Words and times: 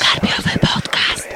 Karpiowy 0.00 0.58
podcast. 0.58 1.28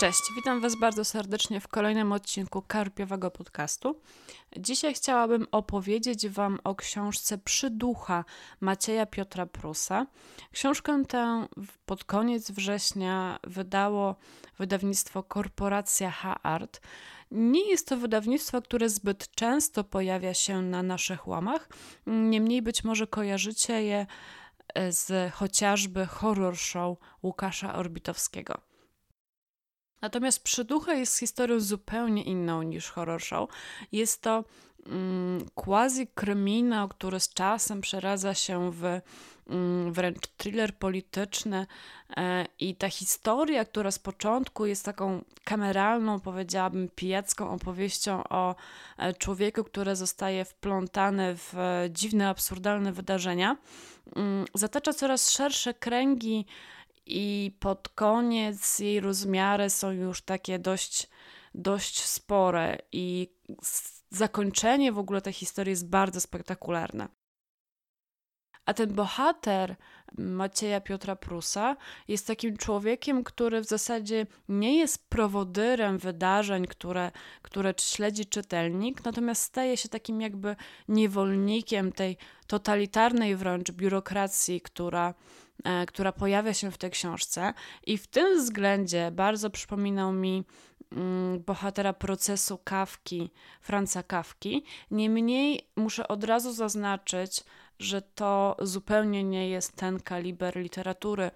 Cześć, 0.00 0.20
witam 0.36 0.60
Was 0.60 0.76
bardzo 0.80 1.04
serdecznie 1.04 1.60
w 1.60 1.68
kolejnym 1.68 2.12
odcinku 2.12 2.62
Karpiowego 2.62 3.30
podcastu. 3.30 4.00
Dzisiaj 4.56 4.94
chciałabym 4.94 5.46
opowiedzieć 5.52 6.28
Wam 6.28 6.58
o 6.64 6.74
książce 6.74 7.38
Przyducha 7.38 8.24
Macieja 8.60 9.06
Piotra 9.06 9.46
Prusa. 9.46 10.06
Książkę 10.52 11.02
tę 11.08 11.46
pod 11.86 12.04
koniec 12.04 12.50
września 12.50 13.38
wydało 13.44 14.16
wydawnictwo 14.58 15.22
Korporacja 15.22 16.10
H-Art. 16.10 16.80
Nie 17.36 17.70
jest 17.70 17.88
to 17.88 17.96
wydawnictwo, 17.96 18.62
które 18.62 18.88
zbyt 18.88 19.30
często 19.30 19.84
pojawia 19.84 20.34
się 20.34 20.62
na 20.62 20.82
naszych 20.82 21.28
łamach, 21.28 21.68
niemniej 22.06 22.62
być 22.62 22.84
może 22.84 23.06
kojarzycie 23.06 23.82
je 23.82 24.06
e, 24.74 24.92
z 24.92 25.32
chociażby 25.34 26.06
horror 26.06 26.56
show 26.56 26.98
Łukasza 27.22 27.74
Orbitowskiego. 27.74 28.60
Natomiast 30.02 30.42
Przyducha 30.42 30.94
jest 30.94 31.18
historią 31.18 31.60
zupełnie 31.60 32.22
inną 32.24 32.62
niż 32.62 32.90
horror 32.90 33.22
show. 33.22 33.50
Jest 33.92 34.22
to 34.22 34.44
mm, 34.86 35.46
quasi-kryminał, 35.54 36.88
który 36.88 37.20
z 37.20 37.34
czasem 37.34 37.80
przeradza 37.80 38.34
się 38.34 38.72
w 38.72 38.84
mm, 38.84 39.92
wręcz 39.92 40.26
thriller 40.36 40.78
polityczny 40.78 41.66
e, 42.16 42.46
i 42.58 42.76
ta 42.76 42.88
historia, 42.88 43.64
która 43.64 43.90
z 43.90 43.98
początku 43.98 44.66
jest 44.66 44.84
taką 44.84 45.24
kameralną, 45.44 46.20
powiedziałabym, 46.20 46.88
pijacką 46.94 47.50
opowieścią 47.50 48.24
o 48.24 48.54
e, 48.98 49.14
człowieku, 49.14 49.64
który 49.64 49.96
zostaje 49.96 50.44
wplątany 50.44 51.36
w 51.36 51.54
e, 51.58 51.88
dziwne, 51.90 52.28
absurdalne 52.28 52.92
wydarzenia, 52.92 53.56
mm, 54.16 54.44
zatacza 54.54 54.92
coraz 54.92 55.30
szersze 55.30 55.74
kręgi 55.74 56.46
i 57.06 57.56
pod 57.60 57.88
koniec 57.88 58.78
jej 58.78 59.00
rozmiary 59.00 59.70
są 59.70 59.90
już 59.90 60.22
takie 60.22 60.58
dość, 60.58 61.08
dość 61.54 62.02
spore 62.02 62.78
i 62.92 63.28
zakończenie 64.16 64.92
w 64.92 64.98
ogóle 64.98 65.20
tej 65.20 65.32
historii 65.32 65.70
jest 65.70 65.88
bardzo 65.88 66.20
spektakularne. 66.20 67.08
A 68.66 68.74
ten 68.74 68.94
bohater 68.94 69.76
Macieja 70.18 70.80
Piotra 70.80 71.16
Prusa 71.16 71.76
jest 72.08 72.26
takim 72.26 72.56
człowiekiem, 72.56 73.24
który 73.24 73.60
w 73.60 73.64
zasadzie 73.64 74.26
nie 74.48 74.78
jest 74.78 75.08
prowodyrem 75.08 75.98
wydarzeń, 75.98 76.66
które, 76.66 77.10
które 77.42 77.74
śledzi 77.80 78.26
czytelnik, 78.26 79.04
natomiast 79.04 79.42
staje 79.42 79.76
się 79.76 79.88
takim 79.88 80.20
jakby 80.20 80.56
niewolnikiem 80.88 81.92
tej 81.92 82.16
totalitarnej 82.46 83.36
wręcz 83.36 83.70
biurokracji, 83.70 84.60
która, 84.60 85.14
e, 85.64 85.86
która 85.86 86.12
pojawia 86.12 86.54
się 86.54 86.70
w 86.70 86.78
tej 86.78 86.90
książce. 86.90 87.54
I 87.86 87.98
w 87.98 88.06
tym 88.06 88.38
względzie 88.38 89.10
bardzo 89.10 89.50
przypominał 89.50 90.12
mi 90.12 90.44
bohatera 91.46 91.92
procesu 91.92 92.58
Kawki, 92.64 93.30
Franca 93.60 94.02
Kawki. 94.02 94.64
Niemniej 94.90 95.68
muszę 95.76 96.08
od 96.08 96.24
razu 96.24 96.52
zaznaczyć, 96.52 97.44
że 97.78 98.02
to 98.02 98.56
zupełnie 98.62 99.24
nie 99.24 99.48
jest 99.48 99.76
ten 99.76 100.00
kaliber 100.00 100.56
literatury. 100.56 101.30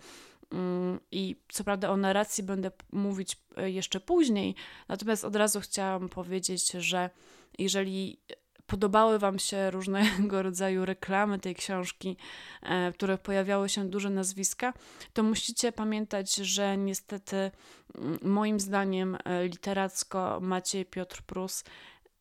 Mm, 0.52 1.00
I 1.10 1.36
co 1.48 1.64
prawda 1.64 1.90
o 1.90 1.96
narracji 1.96 2.44
będę 2.44 2.70
mówić 2.92 3.36
e, 3.56 3.70
jeszcze 3.70 4.00
później, 4.00 4.54
natomiast 4.88 5.24
od 5.24 5.36
razu 5.36 5.60
chciałam 5.60 6.08
powiedzieć, 6.08 6.70
że 6.70 7.10
jeżeli 7.58 8.20
podobały 8.68 9.18
Wam 9.18 9.38
się 9.38 9.70
różnego 9.70 10.42
rodzaju 10.48 10.84
reklamy 10.84 11.38
tej 11.38 11.54
książki, 11.54 12.16
e, 12.62 12.92
w 12.92 12.94
których 12.94 13.20
pojawiały 13.20 13.68
się 13.68 13.88
duże 13.88 14.10
nazwiska, 14.10 14.74
to 15.12 15.22
musicie 15.22 15.72
pamiętać, 15.72 16.34
że 16.34 16.76
niestety 16.76 17.36
mm, 17.36 18.18
moim 18.22 18.60
zdaniem 18.60 19.18
e, 19.24 19.44
literacko 19.44 20.38
Maciej 20.40 20.86
Piotr 20.86 21.22
Prus 21.22 21.64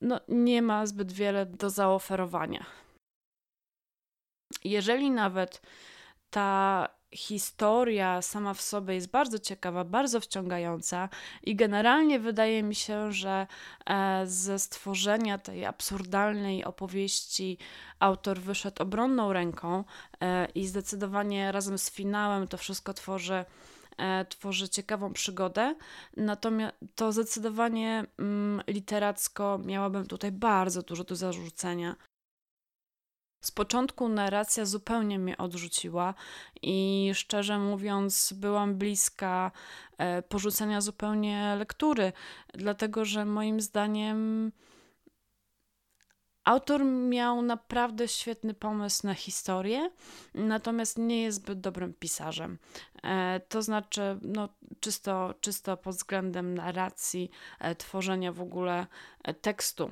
no, 0.01 0.19
nie 0.27 0.61
ma 0.61 0.85
zbyt 0.85 1.11
wiele 1.11 1.45
do 1.45 1.69
zaoferowania. 1.69 2.65
Jeżeli 4.63 5.11
nawet 5.11 5.61
ta 6.29 6.89
historia 7.11 8.21
sama 8.21 8.53
w 8.53 8.61
sobie 8.61 8.93
jest 8.93 9.09
bardzo 9.09 9.39
ciekawa, 9.39 9.83
bardzo 9.83 10.19
wciągająca 10.19 11.09
i 11.43 11.55
generalnie 11.55 12.19
wydaje 12.19 12.63
mi 12.63 12.75
się, 12.75 13.11
że 13.11 13.47
e, 13.85 14.23
ze 14.27 14.59
stworzenia 14.59 15.37
tej 15.37 15.65
absurdalnej 15.65 16.65
opowieści 16.65 17.57
autor 17.99 18.39
wyszedł 18.39 18.83
obronną 18.83 19.33
ręką 19.33 19.83
e, 20.21 20.47
i 20.55 20.67
zdecydowanie 20.67 21.51
razem 21.51 21.77
z 21.77 21.91
finałem 21.91 22.47
to 22.47 22.57
wszystko 22.57 22.93
tworzy 22.93 23.45
e, 23.97 24.25
tworzy 24.25 24.69
ciekawą 24.69 25.13
przygodę. 25.13 25.75
Natomiast 26.17 26.75
to 26.95 27.11
zdecydowanie 27.11 28.05
mm, 28.19 28.61
literacko 28.67 29.59
miałabym 29.65 30.07
tutaj 30.07 30.31
bardzo 30.31 30.81
dużo 30.81 31.03
do 31.03 31.15
zarzucenia. 31.15 31.95
Z 33.41 33.51
początku 33.51 34.09
narracja 34.09 34.65
zupełnie 34.65 35.19
mnie 35.19 35.37
odrzuciła 35.37 36.13
i 36.61 37.11
szczerze 37.13 37.59
mówiąc, 37.59 38.33
byłam 38.33 38.75
bliska 38.75 39.51
e, 39.97 40.21
porzucenia 40.21 40.81
zupełnie 40.81 41.55
lektury, 41.59 42.13
dlatego 42.53 43.05
że 43.05 43.25
moim 43.25 43.61
zdaniem 43.61 44.51
autor 46.43 46.85
miał 46.85 47.41
naprawdę 47.41 48.07
świetny 48.07 48.53
pomysł 48.53 49.07
na 49.07 49.13
historię, 49.13 49.91
natomiast 50.33 50.97
nie 50.97 51.21
jest 51.21 51.37
zbyt 51.37 51.59
dobrym 51.59 51.93
pisarzem. 51.93 52.57
E, 53.03 53.41
to 53.49 53.61
znaczy, 53.61 54.01
no, 54.21 54.49
czysto, 54.79 55.33
czysto 55.41 55.77
pod 55.77 55.95
względem 55.95 56.53
narracji, 56.53 57.31
e, 57.59 57.75
tworzenia 57.75 58.31
w 58.31 58.41
ogóle 58.41 58.87
tekstu. 59.41 59.91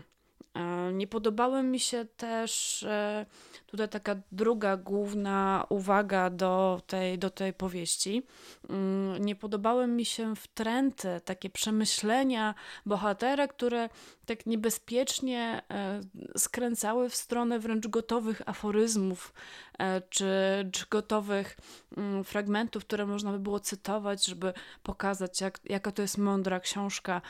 Nie 0.94 1.08
podobały 1.08 1.64
mi 1.64 1.80
się 1.80 2.06
też 2.06 2.84
e, 2.84 3.26
tutaj 3.66 3.90
taka 3.90 4.16
druga 4.32 4.78
główna 4.78 5.66
uwaga 5.70 6.30
do 6.30 6.82
tej, 6.88 7.20
do 7.20 7.30
tej 7.30 7.54
powieści. 7.54 8.24
Mm, 8.70 9.26
nie 9.26 9.36
podobały 9.36 9.88
mi 9.88 10.06
się 10.06 10.36
wtręty, 10.36 11.22
takie 11.26 11.50
przemyślenia 11.50 12.56
bohatera, 12.86 13.48
które 13.48 13.90
tak 14.26 14.46
niebezpiecznie 14.46 15.62
e, 15.72 16.02
skręcały 16.38 17.10
w 17.10 17.16
stronę 17.16 17.60
wręcz 17.60 17.88
gotowych 17.88 18.42
aforyzmów, 18.46 19.34
e, 19.80 20.02
czy, 20.02 20.26
czy 20.72 20.86
gotowych 20.90 21.58
mm, 21.98 22.24
fragmentów, 22.24 22.86
które 22.86 23.06
można 23.06 23.32
by 23.32 23.40
było 23.40 23.60
cytować, 23.60 24.26
żeby 24.26 24.54
pokazać, 24.84 25.42
jak, 25.42 25.60
jaka 25.66 25.92
to 25.92 26.02
jest 26.02 26.18
mądra 26.18 26.60
książka 26.60 27.22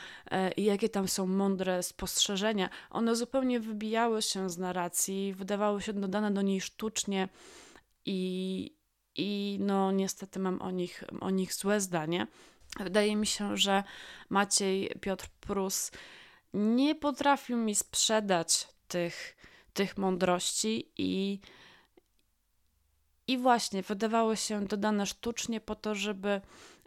i 0.58 0.64
jakie 0.64 0.90
tam 0.90 1.08
są 1.08 1.28
mądre 1.28 1.84
spostrzeżenia. 1.84 2.70
One 2.90 3.15
zupełnie 3.16 3.60
wybijały 3.60 4.22
się 4.22 4.50
z 4.50 4.58
narracji, 4.58 5.34
wydawały 5.34 5.82
się 5.82 5.94
dodane 5.94 6.32
do 6.32 6.42
niej 6.42 6.62
sztucznie 6.62 7.30
i, 8.06 8.72
i 9.16 9.58
no 9.62 9.92
niestety 9.92 10.40
mam 10.40 10.62
o 10.62 10.72
nich, 10.72 11.04
o 11.22 11.30
nich 11.30 11.54
złe 11.54 11.82
zdanie. 11.82 12.28
Wydaje 12.80 13.16
mi 13.16 13.28
się, 13.28 13.58
że 13.58 13.84
Maciej 14.30 14.92
Piotr 15.02 15.28
Prus 15.40 15.92
nie 16.54 16.96
potrafił 16.96 17.58
mi 17.58 17.76
sprzedać 17.76 18.68
tych, 18.88 19.36
tych 19.74 19.98
mądrości 19.98 20.92
i, 20.98 21.40
i 23.28 23.38
właśnie 23.38 23.82
wydawały 23.82 24.38
się 24.38 24.66
dodane 24.66 25.06
sztucznie 25.06 25.62
po 25.62 25.76
to, 25.76 25.96
żeby 25.96 26.42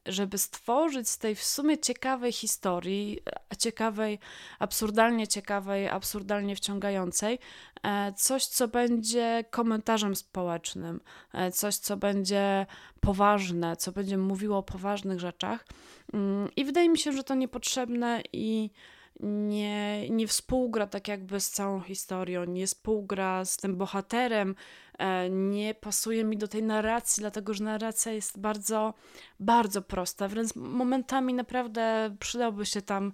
żeby 0.09 0.39
stworzyć 0.39 1.09
z 1.09 1.19
tej 1.19 1.35
w 1.35 1.43
sumie 1.43 1.79
ciekawej 1.79 2.33
historii, 2.33 3.21
ciekawej, 3.59 4.19
absurdalnie 4.59 5.29
ciekawej, 5.29 5.89
absurdalnie 5.89 6.57
wciągającej, 6.57 7.39
e, 7.83 8.13
coś, 8.13 8.47
co 8.47 8.69
będzie 8.69 9.45
komentarzem 9.51 10.17
społecznym, 10.17 11.01
e, 11.33 11.53
coś, 11.53 11.77
co 11.77 11.97
będzie 11.97 12.67
poważne, 13.01 13.77
co 13.77 13.93
będzie 13.93 14.19
mówiło 14.19 14.59
o 14.59 14.63
poważnych 14.63 15.21
rzeczach. 15.21 15.67
Mm, 16.13 16.49
I 16.57 16.65
wydaje 16.65 16.89
mi 16.89 16.99
się, 16.99 17.13
że 17.13 17.25
to 17.25 17.35
niepotrzebne 17.35 18.23
i 18.33 18.71
nie, 19.21 20.11
nie 20.11 20.27
współgra 20.27 20.87
tak 20.87 21.09
jakby 21.09 21.41
z 21.41 21.51
całą 21.51 21.81
historią, 21.81 22.45
nie 22.45 22.67
współgra 22.67 23.45
z 23.45 23.57
tym 23.57 23.77
bohaterem, 23.77 24.55
e, 24.99 25.31
nie 25.31 25.75
pasuje 25.75 26.25
mi 26.25 26.37
do 26.37 26.49
tej 26.49 26.63
narracji, 26.63 27.21
dlatego 27.21 27.55
że 27.55 27.65
narracja 27.65 28.13
jest 28.13 28.39
bardzo, 28.39 28.95
bardzo 29.41 29.83
prosta, 29.83 30.29
wręcz 30.29 30.57
momentami 30.57 31.35
naprawdę 31.35 32.17
przydałby 32.21 32.67
się 32.67 32.83
tam 32.83 33.13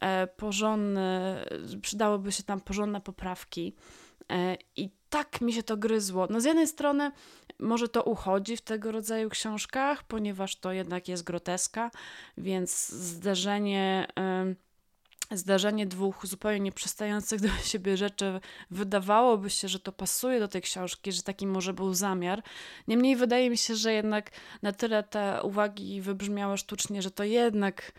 e, 0.00 0.26
porządne, 0.26 1.44
przydałyby 1.82 2.32
się 2.32 2.42
tam 2.42 2.60
porządne 2.60 3.00
poprawki. 3.00 3.74
E, 4.32 4.56
I 4.76 4.90
tak 5.10 5.40
mi 5.40 5.52
się 5.52 5.62
to 5.62 5.76
gryzło. 5.76 6.26
No 6.30 6.40
z 6.40 6.44
jednej 6.44 6.66
strony 6.66 7.12
może 7.58 7.88
to 7.88 8.02
uchodzi 8.02 8.56
w 8.56 8.60
tego 8.60 8.92
rodzaju 8.92 9.28
książkach, 9.30 10.02
ponieważ 10.02 10.56
to 10.56 10.72
jednak 10.72 11.08
jest 11.08 11.24
groteska, 11.24 11.90
więc 12.38 12.88
zderzenie 12.88 14.06
zdarzenie 15.36 15.86
dwóch 15.86 16.26
zupełnie 16.26 16.60
nieprzystających 16.60 17.40
do 17.40 17.48
siebie 17.70 17.96
rzeczy, 17.96 18.40
wydawałoby 18.70 19.50
się, 19.50 19.68
że 19.68 19.80
to 19.80 19.92
pasuje 19.92 20.40
do 20.40 20.48
tej 20.48 20.62
książki, 20.62 21.12
że 21.12 21.22
taki 21.22 21.46
może 21.46 21.72
był 21.72 21.94
zamiar. 21.94 22.42
Niemniej 22.88 23.16
wydaje 23.16 23.50
mi 23.50 23.58
się, 23.58 23.76
że 23.76 23.92
jednak 23.92 24.30
na 24.62 24.72
tyle 24.72 25.02
te 25.02 25.42
uwagi 25.42 26.00
wybrzmiały 26.00 26.58
sztucznie, 26.58 27.02
że 27.02 27.10
to 27.10 27.24
jednak, 27.24 27.92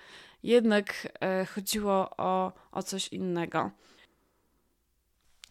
jednak 0.44 1.18
e, 1.22 1.46
chodziło 1.46 2.10
o, 2.18 2.52
o 2.72 2.84
coś 2.84 3.08
innego. 3.08 3.72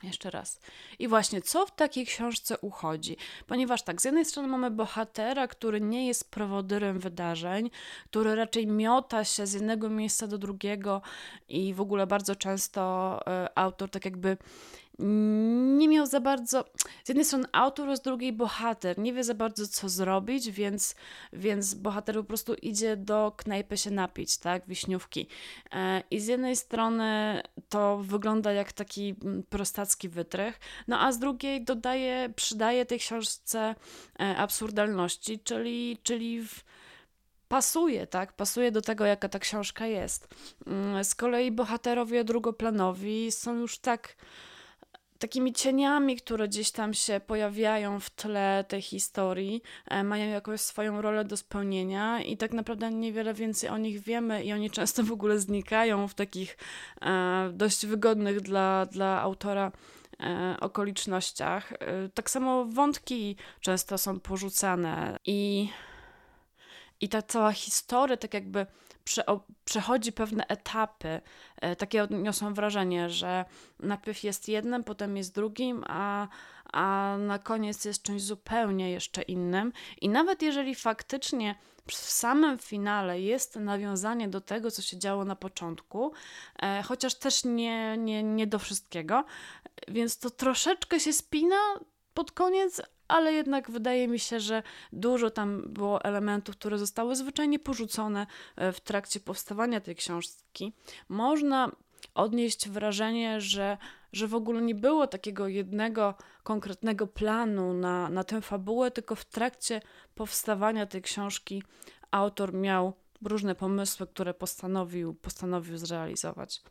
Jeszcze 0.03 0.31
raz. 0.31 0.61
I 0.99 1.09
właśnie, 1.09 1.43
co 1.43 1.67
w 1.67 1.71
takiej 1.71 2.07
książce 2.07 2.59
uchodzi? 2.59 3.17
Ponieważ 3.47 3.83
tak, 3.83 4.03
z 4.03 4.05
jednej 4.05 4.25
strony 4.25 4.49
mamy 4.49 4.71
bohatera, 4.71 5.49
który 5.49 5.81
nie 5.81 6.07
jest 6.07 6.31
prowodyrem 6.31 6.99
wydarzeń, 6.99 7.71
który 8.05 8.35
raczej 8.35 8.67
miota 8.67 9.25
się 9.25 9.47
z 9.47 9.53
jednego 9.53 9.91
miejsca 9.91 10.27
do 10.27 10.39
drugiego 10.39 11.03
i 11.49 11.75
w 11.75 11.81
ogóle 11.81 12.07
bardzo 12.07 12.37
często 12.37 13.21
y, 13.45 13.49
autor 13.55 13.91
tak 13.91 14.05
jakby 14.05 14.37
nie 15.79 15.89
miał 15.89 16.07
za 16.07 16.21
bardzo. 16.21 16.65
Z 17.05 17.09
jednej 17.09 17.25
strony 17.25 17.45
autor, 17.53 17.97
z 17.97 18.01
drugiej 18.01 18.33
bohater. 18.33 18.99
Nie 18.99 19.13
wie 19.13 19.25
za 19.25 19.35
bardzo, 19.35 19.69
co 19.69 19.89
zrobić, 19.89 20.51
więc, 20.51 20.95
więc 21.33 21.75
bohater 21.75 22.17
po 22.17 22.25
prostu 22.25 22.55
idzie 22.55 22.97
do 22.97 23.33
knajpy 23.37 23.77
się 23.77 23.91
napić, 23.91 24.39
tak? 24.39 24.63
Wiśniówki. 24.69 25.27
E, 25.73 26.03
I 26.11 26.21
z 26.21 26.27
jednej 26.27 26.57
strony 26.57 27.41
to 27.69 27.99
wygląda 27.99 28.53
jak 28.53 28.73
taki 28.73 29.15
mm, 29.23 29.43
prostacki 29.43 30.09
wytrych, 30.09 30.61
no 30.89 31.01
a 31.01 31.13
z 31.13 31.19
drugiej 31.19 31.65
dodaje, 31.65 32.33
przydaje 32.37 32.87
tej 32.87 32.99
książce 32.99 33.75
e, 34.21 34.37
absurdalności, 34.37 35.39
czyli, 35.39 35.99
czyli 36.03 36.45
w, 36.45 36.65
pasuje, 37.49 38.07
tak? 38.07 38.33
Pasuje 38.33 38.73
do 38.73 38.83
tego, 38.83 39.05
jaka 39.05 39.29
ta 39.29 39.39
książka 39.39 39.87
jest. 39.87 40.29
Mm, 40.67 41.05
z 41.05 41.15
kolei 41.15 41.53
bohaterowie 41.53 42.25
drugoplanowi 42.25 43.33
są 43.33 43.55
już 43.55 43.79
tak 43.79 44.17
takimi 45.21 45.53
cieniami, 45.53 46.17
które 46.17 46.49
gdzieś 46.49 46.71
tam 46.71 46.95
się 46.95 47.21
pojawiają 47.27 48.01
w 48.01 48.11
tle 48.11 48.65
tej 48.69 48.83
historii, 48.83 49.63
e, 49.87 50.05
mają 50.05 50.31
jakąś 50.31 50.61
swoją 50.61 51.03
rolę 51.03 51.25
do 51.25 51.37
spełnienia 51.37 52.23
i 52.23 52.37
tak 52.37 52.53
naprawdę 52.53 52.91
niewiele 52.91 53.35
więcej 53.35 53.71
o 53.71 53.79
nich 53.79 54.01
wiemy 54.01 54.45
i 54.45 54.53
oni 54.53 54.71
często 54.71 55.03
w 55.03 55.13
ogóle 55.13 55.39
znikają 55.39 56.09
w 56.09 56.15
takich 56.15 56.57
e, 57.03 57.51
dość 57.53 57.87
wygodnych 57.87 58.41
dla, 58.41 58.87
dla 58.87 59.21
autora 59.21 59.73
e, 60.21 60.57
okolicznościach. 60.61 61.73
Tak 62.15 62.31
samo 62.31 62.65
wątki 62.65 63.37
często 63.61 63.99
są 63.99 64.21
porzucane 64.21 65.19
i, 65.27 65.69
i 67.01 67.09
ta 67.09 67.23
cała 67.23 67.53
historia 67.53 68.17
tak 68.17 68.35
jakby 68.35 68.67
prze, 69.05 69.25
przechodzi 69.65 70.13
pewne 70.13 70.47
etapy. 70.47 71.21
E, 71.57 71.77
takie 71.77 72.03
odniosłam 72.03 72.55
wrażenie, 72.55 73.11
że 73.11 73.45
najpierw 73.79 74.25
jest 74.25 74.49
jednym, 74.49 74.85
potem 74.85 75.17
jest 75.17 75.35
drugim, 75.35 75.85
a, 75.87 76.29
a 76.73 77.17
na 77.19 77.39
koniec 77.39 77.85
jest 77.85 78.03
czymś 78.03 78.23
zupełnie 78.23 78.91
jeszcze 78.91 79.23
innym. 79.23 79.73
I 80.01 80.09
nawet 80.09 80.43
jeżeli 80.43 80.75
faktycznie 80.75 81.55
w 81.87 81.95
samym 81.95 82.59
finale 82.59 83.21
jest 83.21 83.57
nawiązanie 83.57 84.29
do 84.29 84.41
tego, 84.41 84.71
co 84.71 84.83
się 84.83 84.99
działo 84.99 85.25
na 85.25 85.37
początku, 85.37 86.13
e, 86.63 86.83
chociaż 86.83 87.15
też 87.15 87.45
nie, 87.45 87.99
nie, 87.99 88.23
nie 88.23 88.47
do 88.47 88.59
wszystkiego, 88.59 89.25
więc 89.89 90.19
to 90.19 90.31
troszeczkę 90.31 91.01
się 91.01 91.13
spina 91.13 91.57
pod 92.15 92.33
koniec, 92.33 92.83
ale 93.11 93.33
jednak 93.33 93.71
wydaje 93.71 94.09
mi 94.09 94.19
się, 94.19 94.41
że 94.41 94.63
dużo 94.93 95.31
tam 95.31 95.63
było 95.67 96.05
elementów, 96.05 96.57
które 96.57 96.79
zostały 96.79 97.17
zwyczajnie 97.17 97.59
porzucone 97.59 98.27
e, 98.57 98.73
w 98.73 98.81
trakcie 98.81 99.21
powstawania 99.21 99.81
tej 99.81 99.95
książki. 99.95 100.73
Można 101.09 101.71
odnieść 102.15 102.69
wrażenie, 102.69 103.41
że, 103.41 103.79
że 104.13 104.29
w 104.29 104.35
ogóle 104.35 104.63
nie 104.63 104.75
było 104.75 105.07
takiego 105.07 105.49
jednego 105.49 106.15
konkretnego 106.43 107.07
planu 107.07 107.75
na, 107.75 108.09
na 108.09 108.25
tę 108.25 108.41
fabułę, 108.41 108.91
tylko 108.91 109.15
w 109.15 109.25
trakcie 109.25 109.81
powstawania 110.15 110.87
tej 110.87 111.03
książki 111.03 111.63
autor 112.11 112.55
miał 112.55 112.93
różne 113.25 113.55
pomysły, 113.55 114.07
które 114.07 114.35
postanowił, 114.35 115.15
postanowił 115.15 115.79
zrealizować. 115.79 116.63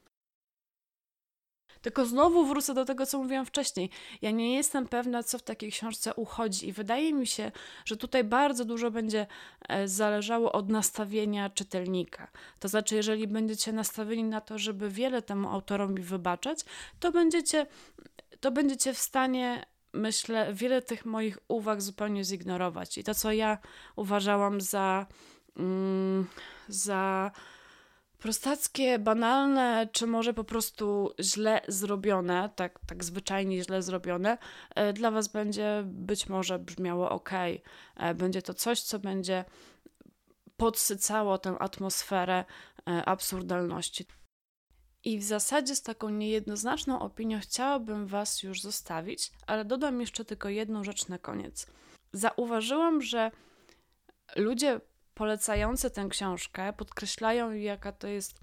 Tylko 1.81 2.05
znowu 2.05 2.45
wrócę 2.45 2.73
do 2.73 2.85
tego, 2.85 3.05
co 3.05 3.17
mówiłam 3.17 3.45
wcześniej. 3.45 3.89
Ja 4.21 4.31
nie 4.31 4.55
jestem 4.55 4.87
pewna, 4.87 5.23
co 5.23 5.37
w 5.37 5.41
takiej 5.41 5.71
książce 5.71 6.13
uchodzi, 6.13 6.67
i 6.67 6.73
wydaje 6.73 7.13
mi 7.13 7.27
się, 7.27 7.51
że 7.85 7.97
tutaj 7.97 8.23
bardzo 8.23 8.65
dużo 8.65 8.91
będzie 8.91 9.27
e, 9.69 9.87
zależało 9.87 10.51
od 10.51 10.69
nastawienia 10.69 11.49
czytelnika. 11.49 12.27
To 12.59 12.67
znaczy, 12.67 12.95
jeżeli 12.95 13.27
będziecie 13.27 13.73
nastawieni 13.73 14.23
na 14.23 14.41
to, 14.41 14.57
żeby 14.57 14.89
wiele 14.89 15.21
temu 15.21 15.49
autorowi 15.49 16.03
wybaczać, 16.03 16.59
to 16.99 17.11
będziecie, 17.11 17.65
to 18.39 18.51
będziecie 18.51 18.93
w 18.93 18.97
stanie 18.97 19.65
myślę, 19.93 20.53
wiele 20.53 20.81
tych 20.81 21.05
moich 21.05 21.37
uwag 21.47 21.81
zupełnie 21.81 22.23
zignorować. 22.23 22.97
I 22.97 23.03
to, 23.03 23.15
co 23.15 23.31
ja 23.31 23.57
uważałam 23.95 24.61
za, 24.61 25.05
mm, 25.57 26.27
za 26.67 27.31
prostackie, 28.19 28.99
banalne, 28.99 29.89
czy 29.91 30.07
może 30.07 30.33
po 30.33 30.43
prostu 30.43 31.13
źle 31.19 31.61
zrobione, 31.67 32.49
tak, 32.55 32.79
tak 32.87 33.03
zwyczajnie 33.03 33.63
źle 33.63 33.81
zrobione, 33.81 34.37
e, 34.75 34.93
dla 34.93 35.11
Was 35.11 35.27
będzie 35.27 35.83
być 35.85 36.29
może 36.29 36.59
brzmiało 36.59 37.09
ok. 37.09 37.29
E, 37.95 38.13
będzie 38.13 38.41
to 38.41 38.53
coś, 38.53 38.81
co 38.81 38.99
będzie 38.99 39.45
podsycało 40.57 41.37
tę 41.37 41.55
atmosferę 41.59 42.45
e, 42.87 43.05
absurdalności. 43.05 44.05
I 45.03 45.19
w 45.19 45.23
zasadzie 45.23 45.75
z 45.75 45.81
taką 45.81 46.09
niejednoznaczną 46.09 46.99
opinią 46.99 47.39
chciałabym 47.39 48.07
Was 48.07 48.43
już 48.43 48.61
zostawić, 48.61 49.31
ale 49.47 49.65
dodam 49.65 50.01
jeszcze 50.01 50.25
tylko 50.25 50.49
jedną 50.49 50.83
rzecz 50.83 51.07
na 51.07 51.17
koniec. 51.17 51.67
Zauważyłam, 52.13 53.01
że 53.01 53.31
ludzie 54.35 54.81
polecający 55.19 55.89
tę 55.89 56.07
książkę 56.09 56.73
podkreślają, 56.73 57.51
jaka 57.51 57.91
to 57.91 58.07
jest, 58.07 58.39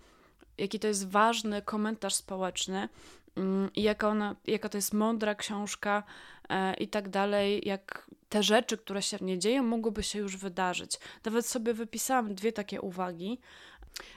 jaki 0.58 0.78
to 0.78 0.88
jest 0.88 1.08
ważny 1.08 1.62
komentarz 1.62 2.14
społeczny 2.14 2.88
mm, 3.36 3.70
i 3.74 3.82
jaka, 3.82 4.08
ona, 4.08 4.36
jaka 4.46 4.68
to 4.68 4.78
jest 4.78 4.94
mądra 4.94 5.34
książka 5.34 6.02
e, 6.48 6.74
i 6.74 6.88
tak 6.88 7.08
dalej, 7.08 7.62
jak 7.64 8.10
te 8.28 8.42
rzeczy, 8.42 8.78
które 8.78 9.02
się 9.02 9.18
w 9.18 9.22
niej 9.22 9.38
dzieją, 9.38 9.62
mogłyby 9.62 10.02
się 10.02 10.18
już 10.18 10.36
wydarzyć. 10.36 10.98
Nawet 11.24 11.46
sobie 11.46 11.74
wypisałam 11.74 12.34
dwie 12.34 12.52
takie 12.52 12.80
uwagi. 12.80 13.38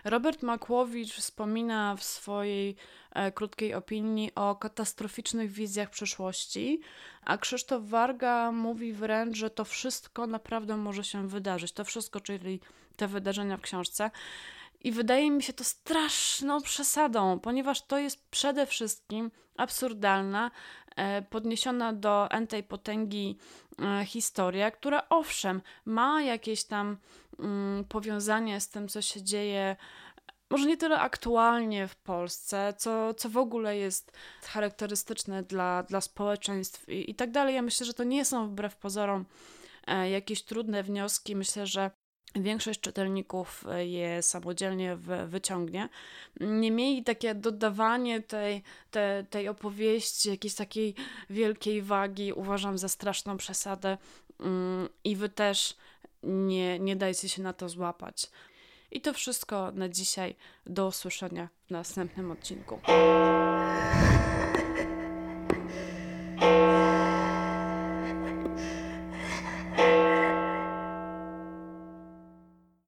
Robert 0.04 0.44
Makłowicz 0.44 1.14
wspomina 1.14 1.96
w 1.96 2.04
swojej 2.04 2.76
e, 3.12 3.32
krótkiej 3.32 3.74
opinii 3.74 4.32
o 4.36 4.56
katastroficznych 4.56 5.52
wizjach 5.52 5.90
przyszłości, 5.90 6.82
a 7.26 7.38
Krzysztof 7.38 7.84
Warga 7.84 8.52
mówi 8.52 8.94
wręcz, 8.94 9.38
że 9.38 9.50
to 9.50 9.66
wszystko 9.66 10.28
naprawdę 10.28 10.78
może 10.78 11.04
się 11.04 11.28
wydarzyć. 11.28 11.72
To 11.72 11.84
wszystko, 11.84 12.22
czyli 12.22 12.60
te 12.96 13.08
wydarzenia 13.08 13.58
w 13.58 13.62
książce. 13.62 14.12
I 14.82 14.92
wydaje 14.92 15.32
mi 15.32 15.44
się 15.44 15.54
to 15.54 15.64
straszną 15.64 16.62
przesadą, 16.62 17.40
ponieważ 17.40 17.82
to 17.82 17.98
jest 17.98 18.30
przede 18.30 18.66
wszystkim 18.66 19.32
absurdalna, 19.58 20.52
e, 20.96 21.22
podniesiona 21.22 21.94
do 21.94 22.32
entej 22.32 22.64
potęgi 22.64 23.38
e, 23.82 24.06
historia, 24.06 24.72
która 24.72 25.10
owszem 25.10 25.62
ma 25.86 26.22
jakieś 26.22 26.64
tam 26.64 26.98
mm, 27.40 27.86
powiązanie 27.86 28.62
z 28.62 28.70
tym, 28.70 28.88
co 28.88 29.02
się 29.02 29.24
dzieje 29.24 29.76
może 30.50 30.66
nie 30.66 30.78
tyle 30.78 31.00
aktualnie 31.00 31.88
w 31.88 31.96
Polsce, 31.96 32.74
co, 32.78 33.14
co 33.14 33.30
w 33.30 33.38
ogóle 33.38 33.78
jest 33.78 34.12
charakterystyczne 34.44 35.44
dla, 35.44 35.84
dla 35.84 36.02
społeczeństw 36.02 36.90
i, 36.90 37.12
i 37.12 37.16
tak 37.16 37.32
dalej. 37.32 37.56
Ja 37.56 37.62
myślę, 37.62 37.86
że 37.86 37.94
to 37.94 38.04
nie 38.04 38.26
są 38.26 38.48
wbrew 38.48 38.76
pozorom 38.76 39.26
e, 39.88 40.10
jakieś 40.10 40.44
trudne 40.44 40.84
wnioski. 40.84 41.36
Myślę, 41.36 41.68
że 41.68 41.92
Większość 42.36 42.80
czytelników 42.80 43.66
e, 43.72 43.88
je 43.88 44.22
samodzielnie 44.22 44.98
wyciągnie. 45.28 45.90
Niemniej 46.40 47.04
takie 47.04 47.36
dodawanie 47.36 48.22
tej, 48.22 48.64
tej, 48.92 49.26
tej 49.26 49.48
opowieści, 49.48 50.30
jakiejś 50.30 50.56
takiej 50.56 50.96
wielkiej 51.30 51.82
wagi 51.82 52.34
uważam 52.34 52.78
za 52.78 52.88
straszną 52.88 53.38
przesadę 53.38 53.98
mm, 54.40 54.90
i 55.04 55.16
wy 55.16 55.30
też 55.30 55.78
nie, 56.24 56.80
nie 56.80 56.96
dajcie 56.96 57.30
się 57.30 57.42
na 57.42 57.54
to 57.54 57.70
złapać. 57.70 58.32
I 58.92 59.02
to 59.02 59.14
wszystko 59.14 59.72
na 59.72 59.90
dzisiaj. 59.90 60.36
Do 60.66 60.88
usłyszenia 60.88 61.50
w 61.68 61.72
następnym 61.72 62.32
odcinku. 62.32 62.80